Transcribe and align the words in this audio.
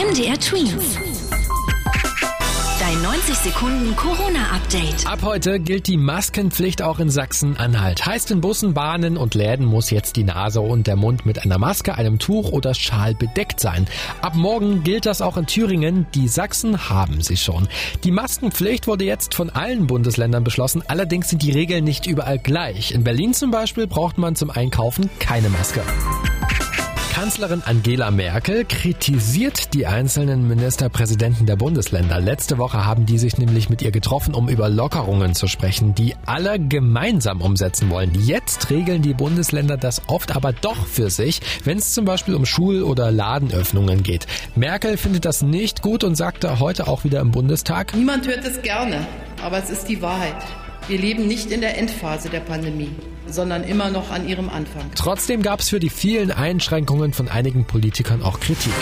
MDR 0.00 0.40
Twins. 0.40 0.98
Dein 2.80 3.02
90 3.02 3.34
Sekunden 3.34 3.94
Corona-Update. 3.96 5.06
Ab 5.06 5.18
heute 5.22 5.60
gilt 5.60 5.88
die 5.88 5.98
Maskenpflicht 5.98 6.80
auch 6.80 7.00
in 7.00 7.10
Sachsen-Anhalt. 7.10 8.06
Heißt 8.06 8.30
in 8.30 8.40
Bussen, 8.40 8.72
Bahnen 8.72 9.18
und 9.18 9.34
Läden 9.34 9.66
muss 9.66 9.90
jetzt 9.90 10.16
die 10.16 10.24
Nase 10.24 10.62
und 10.62 10.86
der 10.86 10.96
Mund 10.96 11.26
mit 11.26 11.44
einer 11.44 11.58
Maske, 11.58 11.96
einem 11.96 12.18
Tuch 12.18 12.50
oder 12.50 12.72
Schal 12.72 13.14
bedeckt 13.14 13.60
sein. 13.60 13.86
Ab 14.22 14.36
morgen 14.36 14.84
gilt 14.84 15.04
das 15.04 15.20
auch 15.20 15.36
in 15.36 15.44
Thüringen. 15.44 16.06
Die 16.14 16.28
Sachsen 16.28 16.88
haben 16.88 17.20
sie 17.20 17.36
schon. 17.36 17.68
Die 18.02 18.10
Maskenpflicht 18.10 18.86
wurde 18.86 19.04
jetzt 19.04 19.34
von 19.34 19.50
allen 19.50 19.86
Bundesländern 19.86 20.44
beschlossen. 20.44 20.82
Allerdings 20.86 21.28
sind 21.28 21.42
die 21.42 21.52
Regeln 21.52 21.84
nicht 21.84 22.06
überall 22.06 22.38
gleich. 22.38 22.92
In 22.92 23.04
Berlin 23.04 23.34
zum 23.34 23.50
Beispiel 23.50 23.86
braucht 23.86 24.16
man 24.16 24.34
zum 24.34 24.48
Einkaufen 24.48 25.10
keine 25.18 25.50
Maske. 25.50 25.82
Kanzlerin 27.20 27.62
Angela 27.66 28.10
Merkel 28.10 28.64
kritisiert 28.64 29.74
die 29.74 29.86
einzelnen 29.86 30.48
Ministerpräsidenten 30.48 31.44
der 31.44 31.56
Bundesländer. 31.56 32.18
Letzte 32.18 32.56
Woche 32.56 32.86
haben 32.86 33.04
die 33.04 33.18
sich 33.18 33.36
nämlich 33.36 33.68
mit 33.68 33.82
ihr 33.82 33.90
getroffen, 33.90 34.32
um 34.32 34.48
über 34.48 34.70
Lockerungen 34.70 35.34
zu 35.34 35.46
sprechen, 35.46 35.94
die 35.94 36.16
alle 36.24 36.58
gemeinsam 36.58 37.42
umsetzen 37.42 37.90
wollen. 37.90 38.10
Jetzt 38.14 38.70
regeln 38.70 39.02
die 39.02 39.12
Bundesländer 39.12 39.76
das 39.76 40.00
oft 40.06 40.34
aber 40.34 40.54
doch 40.54 40.86
für 40.86 41.10
sich, 41.10 41.42
wenn 41.64 41.76
es 41.76 41.92
zum 41.92 42.06
Beispiel 42.06 42.34
um 42.34 42.46
Schul- 42.46 42.84
oder 42.84 43.10
Ladenöffnungen 43.10 44.02
geht. 44.02 44.26
Merkel 44.56 44.96
findet 44.96 45.26
das 45.26 45.42
nicht 45.42 45.82
gut 45.82 46.04
und 46.04 46.14
sagte 46.14 46.58
heute 46.58 46.88
auch 46.88 47.04
wieder 47.04 47.20
im 47.20 47.32
Bundestag, 47.32 47.94
Niemand 47.94 48.26
hört 48.26 48.46
es 48.46 48.62
gerne, 48.62 49.06
aber 49.42 49.58
es 49.58 49.68
ist 49.68 49.90
die 49.90 50.00
Wahrheit. 50.00 50.42
Wir 50.90 50.98
leben 50.98 51.28
nicht 51.28 51.52
in 51.52 51.60
der 51.60 51.78
Endphase 51.78 52.30
der 52.30 52.40
Pandemie, 52.40 52.90
sondern 53.28 53.62
immer 53.62 53.90
noch 53.90 54.10
an 54.10 54.28
ihrem 54.28 54.48
Anfang. 54.48 54.90
Trotzdem 54.96 55.40
gab 55.40 55.60
es 55.60 55.68
für 55.68 55.78
die 55.78 55.88
vielen 55.88 56.32
Einschränkungen 56.32 57.12
von 57.12 57.28
einigen 57.28 57.64
Politikern 57.64 58.24
auch 58.24 58.40
Kritik. 58.40 58.72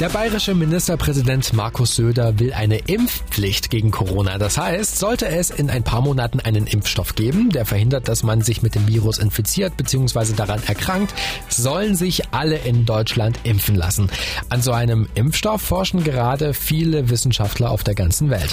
Der 0.00 0.10
bayerische 0.10 0.54
Ministerpräsident 0.54 1.54
Markus 1.54 1.96
Söder 1.96 2.38
will 2.38 2.52
eine 2.52 2.76
Impfpflicht 2.76 3.70
gegen 3.70 3.90
Corona. 3.90 4.36
Das 4.36 4.58
heißt, 4.58 4.98
sollte 4.98 5.28
es 5.28 5.48
in 5.48 5.70
ein 5.70 5.82
paar 5.82 6.02
Monaten 6.02 6.40
einen 6.40 6.66
Impfstoff 6.66 7.14
geben, 7.14 7.48
der 7.48 7.64
verhindert, 7.64 8.06
dass 8.06 8.22
man 8.22 8.42
sich 8.42 8.60
mit 8.60 8.74
dem 8.74 8.86
Virus 8.86 9.16
infiziert 9.16 9.78
bzw. 9.78 10.34
daran 10.34 10.62
erkrankt, 10.66 11.14
sollen 11.48 11.94
sich 11.94 12.24
alle 12.32 12.56
in 12.56 12.84
Deutschland 12.84 13.38
impfen 13.44 13.76
lassen. 13.76 14.10
An 14.50 14.60
so 14.60 14.72
einem 14.72 15.08
Impfstoff 15.14 15.62
forschen 15.62 16.04
gerade 16.04 16.52
viele 16.52 17.08
Wissenschaftler 17.08 17.70
auf 17.70 17.82
der 17.82 17.94
ganzen 17.94 18.28
Welt. 18.28 18.52